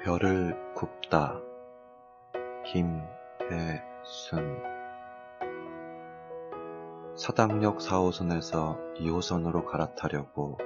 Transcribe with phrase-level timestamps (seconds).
[0.00, 1.40] 별을 굽다
[2.64, 3.02] 김혜순
[7.16, 10.58] 서당역 4호선에서 2호선으로 갈아타려고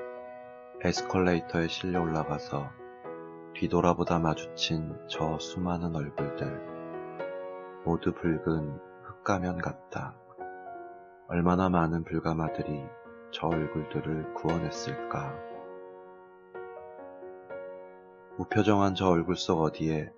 [0.82, 2.68] 에스컬레이터에 실려 올라가서
[3.54, 6.72] 뒤돌아보다 마주친 저 수많은 얼굴들
[7.84, 10.14] 모두 붉은 흑가면 같다.
[11.28, 12.84] 얼마나 많은 불가마들이
[13.32, 15.51] 저 얼굴들을 구원했을까.
[18.38, 20.10] 무표정한 저 얼굴 속 어디에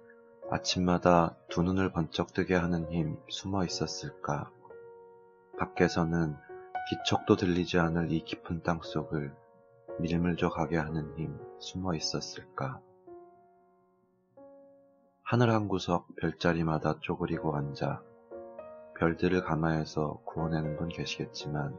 [0.48, 4.52] 아침마다 두 눈을 번쩍 뜨게 하는 힘 숨어 있었을까.
[5.58, 6.36] 밖에서는
[6.90, 9.34] 기척도 들리지 않을 이 깊은 땅 속을
[9.98, 12.80] 밀물져 가게 하는 힘 숨어 있었을까.
[15.24, 18.00] 하늘 한 구석 별자리마다 쪼그리고 앉아
[18.98, 21.76] 별들을 감화해서 구워내는 분 계시겠지만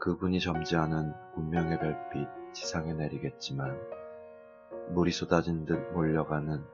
[0.00, 4.01] 그분이 점지 않은 운명의 별빛 지상에 내리겠지만
[4.90, 6.64] 물이 쏟아진 듯 몰려가는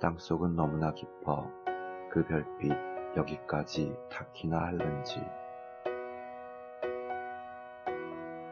[0.00, 1.50] 땅속은 너무나 깊어
[2.10, 2.72] 그 별빛
[3.16, 5.20] 여기까지 닿기나 할는지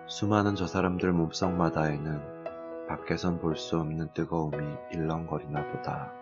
[0.07, 2.35] 수많은 저 사람들 몸속마다에는
[2.89, 4.57] 밖에선 볼 수 없는 뜨거움이
[4.93, 6.13] 일렁거리나 보다.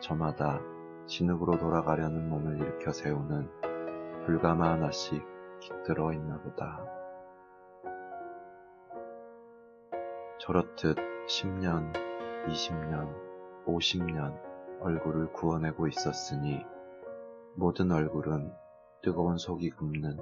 [0.00, 0.60] 저마다
[1.06, 3.48] 진흙으로 돌아가려는 몸을 일으켜 세우는
[4.26, 5.24] 불가마 하나씩
[5.60, 6.84] 깃들어 있나 보다.
[10.40, 10.96] 저렇듯
[11.30, 11.92] 10년,
[12.48, 13.14] 20년,
[13.64, 14.36] 50년
[14.80, 16.60] 얼굴을 구워내고 있었으니
[17.54, 18.52] 모든 얼굴은
[19.00, 20.18] 뜨거운 속이 굽는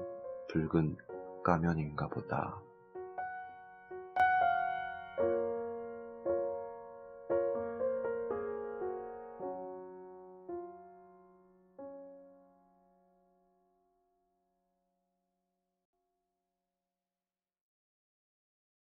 [0.51, 0.99] 붉은
[1.43, 2.61] 가면인가 보다.